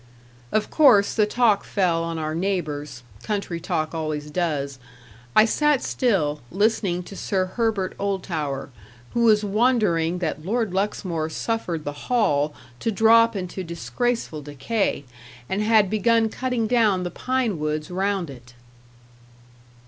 Of 0.51 0.71
course 0.71 1.13
the 1.13 1.27
talk 1.27 1.63
fell 1.63 2.03
on 2.03 2.17
our 2.17 2.33
neighbours 2.33 3.03
country 3.21 3.59
talk 3.59 3.93
always 3.93 4.31
does. 4.31 4.79
I 5.35 5.45
sat 5.45 5.83
still, 5.83 6.41
listening 6.49 7.03
to 7.03 7.15
Sir 7.15 7.45
Herbert 7.53 7.93
Oldtower, 7.99 8.71
who 9.13 9.25
was 9.25 9.43
wondering 9.43 10.17
that 10.17 10.43
Lord 10.43 10.73
Luxmore 10.73 11.29
suffered 11.29 11.83
the 11.85 12.09
Hall 12.09 12.51
to 12.79 12.91
drop 12.91 13.35
into 13.35 13.63
disgraceful 13.63 14.41
decay, 14.41 15.05
and 15.47 15.61
had 15.61 15.87
begun 15.87 16.29
cutting 16.29 16.65
down 16.65 17.03
the 17.03 17.11
pine 17.11 17.59
woods 17.59 17.91
round 17.91 18.31
it. 18.31 18.55